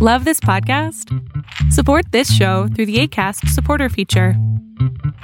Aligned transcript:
Love 0.00 0.24
this 0.24 0.38
podcast? 0.38 1.12
Support 1.72 2.12
this 2.12 2.32
show 2.32 2.68
through 2.68 2.86
the 2.86 3.00
ACAST 3.02 3.48
supporter 3.48 3.88
feature. 3.88 4.34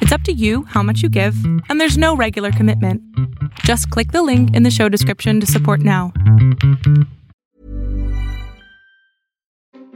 It's 0.01 0.11
up 0.11 0.23
to 0.23 0.33
you 0.33 0.65
how 0.65 0.83
much 0.83 1.01
you 1.01 1.09
give, 1.09 1.37
and 1.69 1.81
there's 1.81 1.97
no 1.97 2.17
regular 2.17 2.51
commitment. 2.51 3.01
Just 3.61 3.89
click 3.91 4.11
the 4.11 4.25
link 4.25 4.53
in 4.57 4.65
the 4.65 4.73
show 4.73 4.89
description 4.89 5.39
to 5.39 5.47
support 5.47 5.79
now. 5.79 6.13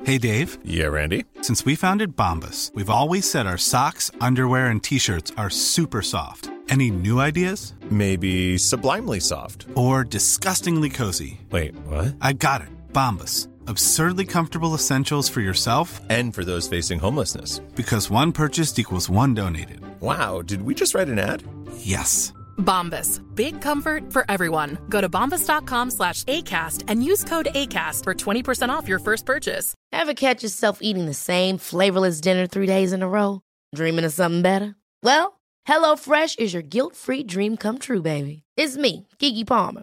Hey, 0.04 0.19
Dave. 0.19 0.58
Yeah, 0.62 0.87
Randy. 0.87 1.24
Since 1.42 1.65
we 1.65 1.74
founded 1.74 2.15
Bombus, 2.15 2.71
we've 2.72 2.88
always 2.88 3.29
said 3.29 3.49
our 3.49 3.58
socks, 3.58 4.13
underwear, 4.21 4.69
and 4.69 4.81
t 4.81 5.01
shirts 5.01 5.33
are 5.37 5.51
super 5.51 6.03
soft. 6.03 6.51
Any 6.69 6.92
new 6.92 7.19
ideas? 7.19 7.74
Maybe 7.90 8.56
sublimely 8.58 9.19
soft. 9.19 9.67
Or 9.74 10.04
disgustingly 10.04 10.90
cozy? 10.90 11.40
Wait, 11.51 11.74
what? 11.87 12.15
I 12.21 12.33
got 12.33 12.60
it. 12.60 12.69
Bombus. 12.92 13.49
Absurdly 13.69 14.24
comfortable 14.24 14.74
essentials 14.74 15.28
for 15.28 15.40
yourself 15.42 16.01
And 16.09 16.34
for 16.34 16.42
those 16.42 16.66
facing 16.69 16.98
homelessness. 16.98 17.59
because 17.77 18.09
one 18.10 18.33
purchased 18.33 18.79
equals 18.79 19.10
one 19.10 19.34
donated. 19.34 19.80
Wow, 20.01 20.41
did 20.43 20.62
we 20.62 20.74
just 20.74 20.95
write 20.95 21.09
an 21.09 21.19
ad? 21.19 21.43
Yes. 21.77 22.33
Bombas. 22.57 23.20
Big 23.34 23.60
comfort 23.60 24.10
for 24.12 24.24
everyone. 24.30 24.79
Go 24.88 25.01
to 25.02 25.09
bombas.com 25.09 25.91
slash 25.91 26.24
ACAST 26.24 26.84
and 26.88 27.05
use 27.05 27.23
code 27.24 27.48
ACAST 27.55 28.05
for 28.05 28.15
20% 28.15 28.70
off 28.70 28.88
your 28.88 28.98
first 29.01 29.27
purchase. 29.27 29.74
Ever 29.93 30.15
catch 30.15 30.43
yourself 30.43 30.79
eating 30.80 31.05
the 31.07 31.15
same 31.15 31.59
flavorless 31.59 32.21
dinner 32.23 32.46
three 32.46 32.66
days 32.66 32.93
in 32.95 33.02
a 33.02 33.09
row? 33.09 33.43
Dreaming 33.74 34.05
of 34.07 34.12
something 34.15 34.43
better? 34.43 34.74
Well, 35.02 35.38
HelloFresh 35.69 36.38
is 36.38 36.52
your 36.55 36.62
guilt-free 36.62 37.24
dream 37.24 37.57
come 37.59 37.79
true, 37.79 38.01
baby. 38.02 38.43
It's 38.57 38.77
me, 38.79 39.07
Kiki 39.19 39.45
Palmer. 39.45 39.82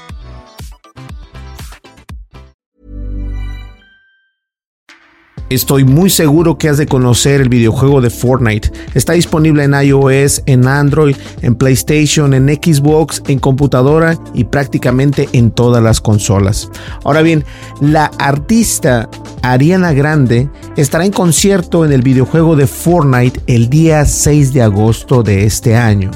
Estoy 5.51 5.83
muy 5.83 6.09
seguro 6.09 6.57
que 6.57 6.69
has 6.69 6.77
de 6.77 6.85
conocer 6.85 7.41
el 7.41 7.49
videojuego 7.49 7.99
de 7.99 8.09
Fortnite. 8.09 8.71
Está 8.93 9.11
disponible 9.11 9.65
en 9.65 9.73
iOS, 9.73 10.43
en 10.45 10.65
Android, 10.65 11.17
en 11.41 11.55
PlayStation, 11.55 12.33
en 12.33 12.47
Xbox, 12.47 13.21
en 13.27 13.37
computadora 13.37 14.17
y 14.33 14.45
prácticamente 14.45 15.27
en 15.33 15.51
todas 15.51 15.83
las 15.83 15.99
consolas. 15.99 16.69
Ahora 17.03 17.21
bien, 17.21 17.43
la 17.81 18.05
artista 18.17 19.09
Ariana 19.41 19.91
Grande 19.91 20.49
estará 20.77 21.03
en 21.03 21.11
concierto 21.11 21.83
en 21.83 21.91
el 21.91 22.01
videojuego 22.01 22.55
de 22.55 22.65
Fortnite 22.65 23.41
el 23.47 23.69
día 23.69 24.05
6 24.05 24.53
de 24.53 24.61
agosto 24.61 25.21
de 25.21 25.43
este 25.43 25.75
año. 25.75 26.11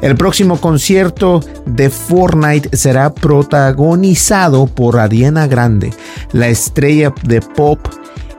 El 0.00 0.16
próximo 0.16 0.58
concierto 0.58 1.40
de 1.66 1.90
Fortnite 1.90 2.74
será 2.74 3.12
protagonizado 3.12 4.64
por 4.64 4.98
Ariana 4.98 5.46
Grande, 5.46 5.92
la 6.32 6.48
estrella 6.48 7.12
de 7.24 7.42
pop 7.42 7.78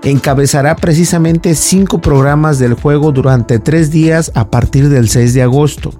encabezará 0.03 0.75
precisamente 0.75 1.55
cinco 1.55 2.01
programas 2.01 2.59
del 2.59 2.73
juego 2.73 3.11
durante 3.11 3.59
tres 3.59 3.91
días 3.91 4.31
a 4.35 4.49
partir 4.49 4.89
del 4.89 5.09
6 5.09 5.33
de 5.33 5.43
agosto. 5.43 5.93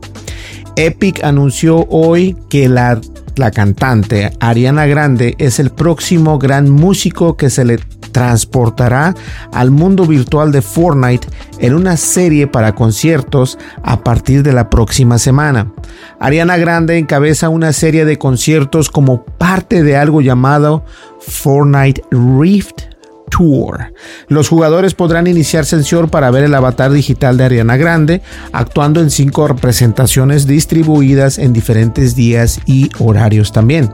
Epic 0.76 1.24
anunció 1.24 1.86
hoy 1.90 2.38
que 2.50 2.68
la, 2.70 3.00
la 3.36 3.52
cantante 3.52 4.32
Ariana 4.40 4.86
Grande 4.86 5.36
es 5.38 5.60
el 5.60 5.70
próximo 5.70 6.40
gran 6.40 6.70
músico 6.70 7.38
que 7.38 7.50
se 7.50 7.66
le 7.66 7.80
transportará 8.12 9.16
al 9.54 9.72
mundo 9.72 10.06
virtual 10.06 10.52
de 10.52 10.62
Fortnite 10.62 11.28
en 11.60 11.76
una 11.76 11.96
serie 11.98 12.48
para 12.48 12.76
conciertos 12.76 13.58
a 13.84 14.04
partir 14.04 14.44
de 14.44 14.54
la 14.54 14.70
próxima 14.70 15.18
semana. 15.18 15.72
Ariana 16.20 16.58
Grande 16.58 16.98
encabeza 16.98 17.50
una 17.50 17.74
serie 17.74 18.06
de 18.06 18.18
conciertos 18.18 18.90
como 18.90 19.24
parte 19.24 19.84
de 19.84 19.96
algo 19.96 20.22
llamado 20.22 20.84
Fortnite 21.20 22.04
Rift 22.12 22.92
Tour. 23.32 23.94
Los 24.28 24.50
jugadores 24.50 24.94
podrán 24.94 25.26
iniciar 25.26 25.66
sesión 25.66 26.10
para 26.10 26.30
ver 26.30 26.44
el 26.44 26.54
avatar 26.54 26.92
digital 26.92 27.38
de 27.38 27.46
Ariana 27.46 27.78
Grande, 27.78 28.22
actuando 28.52 29.02
en 29.02 29.10
cinco 29.10 29.48
representaciones 29.48 30.46
distribuidas 30.46 31.40
en 31.40 31.54
diferentes 31.54 32.16
días 32.16 32.60
y 32.66 32.90
horarios 33.00 33.52
también. 33.52 33.92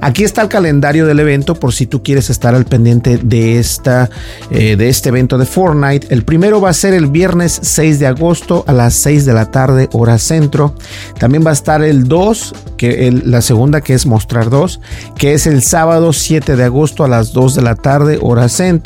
Aquí 0.00 0.24
está 0.24 0.42
el 0.42 0.48
calendario 0.48 1.06
del 1.06 1.20
evento 1.20 1.54
por 1.54 1.72
si 1.72 1.86
tú 1.86 2.02
quieres 2.02 2.28
estar 2.28 2.54
al 2.54 2.66
pendiente 2.66 3.18
de, 3.18 3.58
esta, 3.58 4.10
eh, 4.50 4.76
de 4.76 4.88
este 4.88 5.08
evento 5.08 5.38
de 5.38 5.46
Fortnite. 5.46 6.08
El 6.10 6.24
primero 6.24 6.60
va 6.60 6.70
a 6.70 6.74
ser 6.74 6.92
el 6.92 7.06
viernes 7.06 7.58
6 7.62 8.00
de 8.00 8.06
agosto 8.08 8.64
a 8.66 8.72
las 8.72 8.94
6 8.94 9.24
de 9.24 9.32
la 9.32 9.50
tarde, 9.50 9.88
hora 9.92 10.18
centro. 10.18 10.74
También 11.18 11.46
va 11.46 11.50
a 11.50 11.54
estar 11.54 11.82
el 11.82 12.04
2, 12.04 12.54
que 12.76 13.12
la 13.24 13.40
segunda 13.40 13.80
que 13.80 13.94
es 13.94 14.06
mostrar 14.06 14.50
2, 14.50 14.80
que 15.16 15.34
es 15.34 15.46
el 15.46 15.62
sábado 15.62 16.12
7 16.12 16.56
de 16.56 16.64
agosto 16.64 17.04
a 17.04 17.08
las 17.08 17.32
2 17.32 17.54
de 17.54 17.62
la 17.62 17.76
tarde, 17.76 18.18
hora 18.20 18.48
centro 18.48 18.79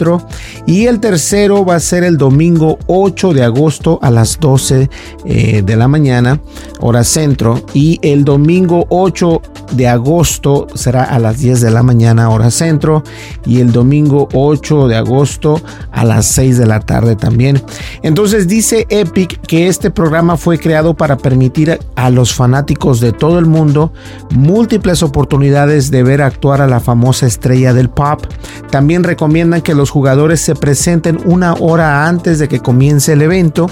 y 0.66 0.86
el 0.86 1.00
tercero 1.00 1.64
va 1.64 1.76
a 1.76 1.80
ser 1.80 2.04
el 2.04 2.16
domingo 2.16 2.78
8 2.86 3.32
de 3.32 3.44
agosto 3.44 3.98
a 4.02 4.10
las 4.10 4.40
12 4.40 4.88
eh, 5.24 5.62
de 5.64 5.76
la 5.76 5.88
mañana, 5.88 6.40
hora 6.80 7.04
centro. 7.04 7.62
Y 7.74 8.00
el 8.02 8.24
domingo 8.24 8.86
8 8.88 9.42
de 9.72 9.88
agosto 9.88 10.66
será 10.74 11.04
a 11.04 11.18
las 11.18 11.38
10 11.38 11.60
de 11.60 11.70
la 11.70 11.82
mañana, 11.82 12.28
hora 12.30 12.50
centro. 12.50 13.02
Y 13.44 13.60
el 13.60 13.72
domingo 13.72 14.28
8 14.32 14.88
de 14.88 14.96
agosto 14.96 15.60
a 15.92 16.04
las 16.04 16.26
6 16.26 16.58
de 16.58 16.66
la 16.66 16.80
tarde 16.80 17.16
también. 17.16 17.62
Entonces 18.02 18.48
dice 18.48 18.86
Epic 18.88 19.40
que 19.46 19.68
este 19.68 19.90
programa 19.90 20.36
fue 20.36 20.58
creado 20.58 20.94
para 20.94 21.16
permitir 21.16 21.78
a 21.96 22.10
los 22.10 22.34
fanáticos 22.34 23.00
de 23.00 23.12
todo 23.12 23.38
el 23.38 23.46
mundo 23.46 23.92
múltiples 24.30 25.02
oportunidades 25.02 25.90
de 25.90 26.02
ver 26.02 26.22
actuar 26.22 26.60
a 26.60 26.66
la 26.66 26.80
famosa 26.80 27.26
estrella 27.26 27.72
del 27.72 27.90
pop. 27.90 28.22
También 28.70 29.04
recomiendan 29.04 29.62
que 29.62 29.74
los 29.74 29.83
jugadores 29.90 30.40
se 30.40 30.54
presenten 30.54 31.18
una 31.24 31.54
hora 31.54 32.06
antes 32.06 32.38
de 32.38 32.48
que 32.48 32.60
comience 32.60 33.12
el 33.12 33.22
evento. 33.22 33.70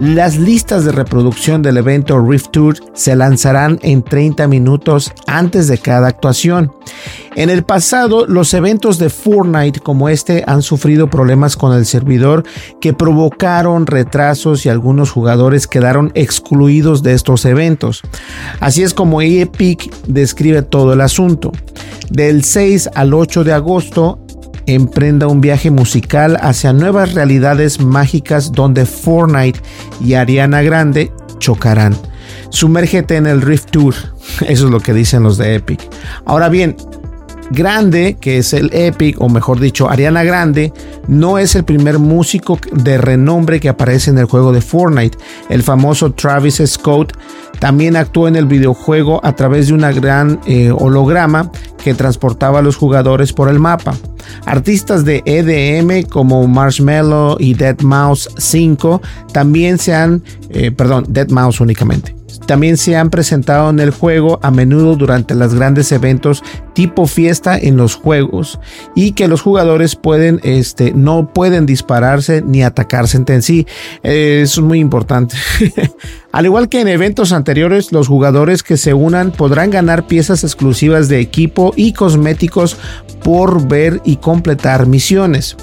Las 0.00 0.38
listas 0.38 0.84
de 0.84 0.92
reproducción 0.92 1.62
del 1.62 1.76
evento 1.76 2.20
Rift 2.20 2.50
Tour 2.50 2.76
se 2.94 3.16
lanzarán 3.16 3.78
en 3.82 4.02
30 4.02 4.46
minutos 4.48 5.12
antes 5.26 5.68
de 5.68 5.78
cada 5.78 6.08
actuación. 6.08 6.72
En 7.36 7.48
el 7.48 7.62
pasado, 7.62 8.26
los 8.26 8.52
eventos 8.54 8.98
de 8.98 9.08
Fortnite 9.08 9.80
como 9.80 10.08
este 10.08 10.44
han 10.46 10.62
sufrido 10.62 11.08
problemas 11.08 11.56
con 11.56 11.72
el 11.72 11.86
servidor 11.86 12.44
que 12.80 12.92
provocaron 12.92 13.86
retrasos 13.86 14.66
y 14.66 14.68
algunos 14.68 15.10
jugadores 15.10 15.66
quedaron 15.66 16.10
excluidos 16.14 17.02
de 17.02 17.14
estos 17.14 17.44
eventos. 17.44 18.02
Así 18.58 18.82
es 18.82 18.94
como 18.94 19.22
Epic 19.22 19.90
describe 20.06 20.62
todo 20.62 20.92
el 20.92 21.00
asunto. 21.00 21.52
Del 22.10 22.44
6 22.44 22.90
al 22.94 23.14
8 23.14 23.44
de 23.44 23.52
agosto 23.52 24.18
emprenda 24.66 25.26
un 25.26 25.40
viaje 25.40 25.70
musical 25.70 26.38
hacia 26.40 26.72
nuevas 26.72 27.14
realidades 27.14 27.80
mágicas 27.80 28.52
donde 28.52 28.86
Fortnite 28.86 29.60
y 30.04 30.14
Ariana 30.14 30.62
Grande 30.62 31.12
chocarán. 31.38 31.96
Sumérgete 32.50 33.16
en 33.16 33.26
el 33.26 33.42
Rift 33.42 33.70
Tour. 33.70 33.94
Eso 34.46 34.66
es 34.66 34.70
lo 34.70 34.80
que 34.80 34.92
dicen 34.94 35.22
los 35.22 35.38
de 35.38 35.54
Epic. 35.54 35.80
Ahora 36.24 36.48
bien, 36.48 36.76
Grande, 37.50 38.16
que 38.20 38.38
es 38.38 38.52
el 38.52 38.70
Epic, 38.72 39.20
o 39.20 39.28
mejor 39.28 39.58
dicho, 39.58 39.90
Ariana 39.90 40.22
Grande, 40.22 40.72
no 41.08 41.36
es 41.36 41.56
el 41.56 41.64
primer 41.64 41.98
músico 41.98 42.60
de 42.72 42.96
renombre 42.96 43.58
que 43.58 43.68
aparece 43.68 44.10
en 44.10 44.18
el 44.18 44.26
juego 44.26 44.52
de 44.52 44.60
Fortnite. 44.60 45.18
El 45.48 45.64
famoso 45.64 46.12
Travis 46.12 46.62
Scott 46.64 47.12
también 47.60 47.94
actuó 47.94 48.26
en 48.26 48.34
el 48.34 48.46
videojuego 48.46 49.20
a 49.22 49.36
través 49.36 49.68
de 49.68 49.74
una 49.74 49.92
gran 49.92 50.40
eh, 50.46 50.72
holograma 50.72 51.52
que 51.82 51.94
transportaba 51.94 52.58
a 52.58 52.62
los 52.62 52.76
jugadores 52.76 53.32
por 53.32 53.48
el 53.48 53.60
mapa. 53.60 53.94
Artistas 54.46 55.04
de 55.04 55.22
EDM 55.24 56.08
como 56.08 56.46
Marshmello 56.48 57.36
y 57.38 57.54
Dead 57.54 57.80
Mouse 57.82 58.28
5 58.36 59.00
también 59.32 59.78
se 59.78 59.94
han, 59.94 60.22
eh, 60.48 60.72
perdón, 60.72 61.06
Dead 61.08 61.28
Mouse 61.30 61.60
únicamente 61.60 62.20
también 62.46 62.76
se 62.76 62.96
han 62.96 63.10
presentado 63.10 63.70
en 63.70 63.80
el 63.80 63.90
juego 63.90 64.38
a 64.42 64.50
menudo 64.50 64.96
durante 64.96 65.34
los 65.34 65.54
grandes 65.54 65.92
eventos 65.92 66.42
tipo 66.72 67.06
fiesta 67.06 67.58
en 67.58 67.76
los 67.76 67.94
juegos 67.94 68.58
y 68.94 69.12
que 69.12 69.28
los 69.28 69.42
jugadores 69.42 69.96
pueden 69.96 70.40
este 70.42 70.92
no 70.92 71.32
pueden 71.32 71.66
dispararse 71.66 72.42
ni 72.42 72.62
atacarse 72.62 73.16
entre 73.16 73.42
sí 73.42 73.66
eso 74.02 74.60
es 74.60 74.66
muy 74.66 74.78
importante 74.78 75.36
al 76.32 76.46
igual 76.46 76.68
que 76.68 76.80
en 76.80 76.88
eventos 76.88 77.32
anteriores 77.32 77.92
los 77.92 78.08
jugadores 78.08 78.62
que 78.62 78.76
se 78.76 78.94
unan 78.94 79.32
podrán 79.32 79.70
ganar 79.70 80.06
piezas 80.06 80.44
exclusivas 80.44 81.08
de 81.08 81.20
equipo 81.20 81.72
y 81.76 81.92
cosméticos 81.92 82.76
por 83.22 83.68
ver 83.68 84.00
y 84.04 84.16
completar 84.16 84.86
misiones 84.86 85.56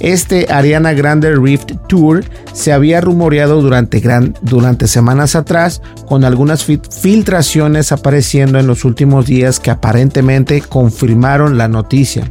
este 0.00 0.46
Ariana 0.52 0.92
Grande 0.92 1.34
Rift 1.34 1.72
Tour 1.88 2.24
se 2.52 2.72
había 2.72 3.00
rumoreado 3.00 3.60
durante, 3.60 4.00
gran, 4.00 4.34
durante 4.42 4.86
semanas 4.86 5.34
atrás 5.34 5.82
con 6.06 6.24
algunas 6.24 6.64
filtraciones 6.64 7.90
apareciendo 7.90 8.58
en 8.58 8.66
los 8.66 8.84
últimos 8.84 9.26
días 9.26 9.58
que 9.58 9.70
aparentemente 9.70 10.60
confirmaron 10.60 11.58
la 11.58 11.68
noticia. 11.68 12.30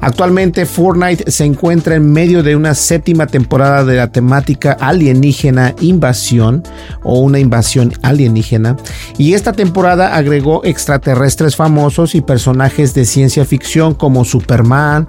Actualmente 0.00 0.66
Fortnite 0.66 1.30
se 1.30 1.44
encuentra 1.44 1.94
en 1.94 2.12
medio 2.12 2.42
de 2.42 2.54
una 2.54 2.74
séptima 2.74 3.26
temporada 3.26 3.84
de 3.84 3.96
la 3.96 4.12
temática 4.12 4.76
alienígena 4.78 5.74
invasión 5.80 6.62
o 7.02 7.20
una 7.26 7.38
invasión 7.38 7.92
alienígena 8.02 8.76
y 9.18 9.34
esta 9.34 9.52
temporada 9.52 10.16
agregó 10.16 10.64
extraterrestres 10.64 11.56
famosos 11.56 12.14
y 12.14 12.20
personajes 12.20 12.94
de 12.94 13.04
ciencia 13.04 13.44
ficción 13.44 13.94
como 13.94 14.24
Superman, 14.24 15.08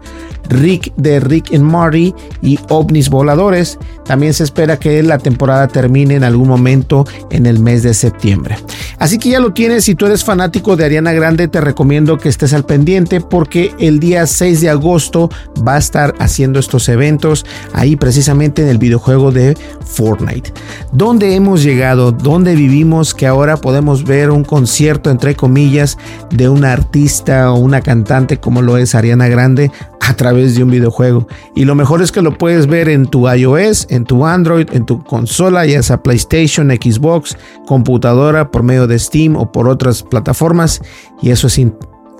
Rick 0.50 0.94
de 0.96 1.20
Rick 1.20 1.54
and 1.54 1.64
Morty 1.64 2.14
y 2.42 2.60
ovnis 2.70 3.10
voladores. 3.10 3.78
También 4.06 4.34
se 4.34 4.44
espera 4.44 4.78
que 4.78 5.04
la 5.04 5.18
temporada 5.18 5.68
termine 5.68 6.16
en 6.16 6.24
algún 6.24 6.48
momento 6.48 7.06
en 7.30 7.46
el 7.46 7.60
mes 7.60 7.84
de 7.84 7.94
septiembre. 7.94 8.58
Así 9.00 9.18
que 9.18 9.30
ya 9.30 9.40
lo 9.40 9.54
tienes, 9.54 9.84
si 9.84 9.96
tú 9.96 10.06
eres 10.06 10.24
fanático 10.24 10.76
de 10.76 10.86
Ariana 10.86 11.14
Grande 11.14 11.48
te 11.48 11.62
recomiendo 11.62 12.18
que 12.18 12.30
estés 12.30 12.54
al 12.54 12.66
pendiente 12.66 13.22
porque 13.22 13.74
el 13.80 14.00
día 14.00 14.26
6 14.26 14.62
de 14.62 14.70
agosto 14.70 15.30
va 15.68 15.76
a 15.76 15.80
estar 15.80 16.16
haciendo 16.20 16.60
estos 16.60 16.90
eventos 16.90 17.46
ahí 17.74 17.96
precisamente 17.96 18.62
en 18.62 18.70
el 18.70 18.78
videojuego 18.78 19.32
de 19.32 19.58
Fortnite. 19.86 20.54
¿Dónde 20.92 21.36
hemos 21.36 21.64
llegado? 21.64 22.07
¿Dónde 22.12 22.56
vivimos 22.56 23.14
que 23.14 23.28
ahora 23.28 23.58
podemos 23.58 24.04
ver 24.04 24.32
un 24.32 24.44
concierto 24.44 25.10
entre 25.10 25.36
comillas 25.36 25.98
de 26.30 26.50
una 26.50 26.72
artista 26.72 27.52
o 27.52 27.60
una 27.60 27.82
cantante 27.82 28.38
como 28.38 28.62
lo 28.62 28.78
es 28.78 28.96
Ariana 28.96 29.28
Grande 29.28 29.72
a 30.08 30.14
través 30.16 30.56
de 30.56 30.64
un 30.64 30.72
videojuego. 30.72 31.28
Y 31.54 31.66
lo 31.66 31.76
mejor 31.76 32.02
es 32.02 32.12
que 32.12 32.22
lo 32.22 32.38
puedes 32.38 32.68
ver 32.68 32.88
en 32.88 33.06
tu 33.08 33.30
iOS, 33.30 33.88
en 33.90 34.06
tu 34.06 34.26
Android, 34.26 34.68
en 34.72 34.86
tu 34.86 35.04
consola, 35.04 35.66
ya 35.66 35.84
sea 35.84 36.02
PlayStation, 36.02 36.70
Xbox, 36.70 37.38
computadora, 37.66 38.50
por 38.50 38.64
medio 38.64 38.88
de 38.88 38.98
Steam 39.00 39.36
o 39.36 39.52
por 39.52 39.68
otras 39.68 40.04
plataformas. 40.04 40.82
Y 41.22 41.32
eso 41.32 41.48
es 41.48 41.60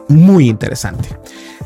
muy 0.08 0.50
interesante. 0.50 1.10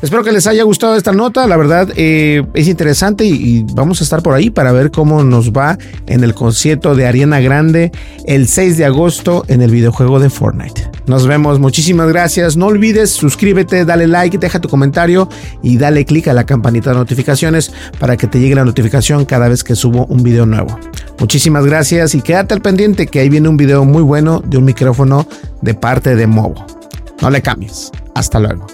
Espero 0.02 0.24
que 0.24 0.32
les 0.32 0.48
haya 0.48 0.64
gustado 0.64 0.96
esta 0.96 1.12
nota. 1.12 1.46
La 1.46 1.56
verdad 1.56 1.88
eh, 1.94 2.44
es 2.54 2.66
interesante 2.66 3.24
y, 3.24 3.64
vamos 3.74 4.00
a 4.00 4.04
estar 4.04 4.20
por 4.20 4.34
ahí 4.34 4.50
para 4.50 4.72
ver 4.72 4.90
cómo 4.90 5.22
nos 5.22 5.52
va 5.52 5.78
en 6.06 6.24
el 6.24 6.34
concierto 6.34 6.96
de 6.96 7.06
Ariana 7.06 7.38
Grande 7.40 7.92
el 8.26 8.48
6 8.48 8.78
de 8.78 8.84
agosto 8.84 9.44
en 9.46 9.62
el 9.62 9.70
videojuego 9.70 10.18
de 10.18 10.28
Fortnite. 10.28 10.90
Nos 11.06 11.26
vemos. 11.28 11.60
Muchísimas 11.60 12.08
gracias. 12.08 12.56
No 12.56 12.66
olvides 12.66 13.10
suscríbete, 13.10 13.84
dale 13.84 14.08
like, 14.08 14.38
deja 14.38 14.60
tu 14.60 14.68
comentario 14.68 15.28
y 15.62 15.78
dale 15.78 16.04
click 16.04 16.26
a 16.26 16.32
la 16.32 16.44
campanita 16.44 16.90
de 16.90 16.96
notificaciones 16.96 17.72
para 18.00 18.16
que 18.16 18.26
te 18.26 18.40
llegue 18.40 18.56
la 18.56 18.64
notificación 18.64 19.24
cada 19.24 19.48
vez 19.48 19.62
que 19.62 19.76
subo 19.76 20.06
un 20.06 20.24
video 20.24 20.46
nuevo. 20.46 20.78
Muchísimas 21.20 21.64
gracias 21.64 22.16
y 22.16 22.22
quédate 22.22 22.54
al 22.54 22.60
pendiente 22.60 23.06
que 23.06 23.20
ahí 23.20 23.28
viene 23.28 23.48
un 23.48 23.56
video 23.56 23.84
muy 23.84 24.02
bueno 24.02 24.42
de 24.44 24.58
un 24.58 24.64
micrófono 24.64 25.28
de 25.60 25.74
parte 25.74 26.16
de 26.16 26.26
Movo. 26.26 26.81
No 27.22 27.30
le 27.30 27.40
cambies. 27.40 27.92
Hasta 28.16 28.40
luego. 28.40 28.66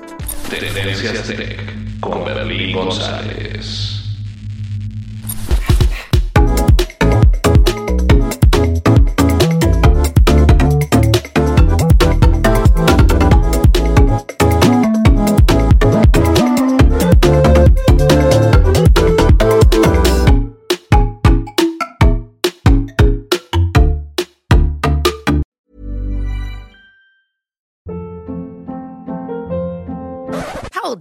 Tendencias 0.49 1.25
Tech 1.25 2.01
con 2.01 2.25
Berlín 2.25 2.75
González. 2.75 3.98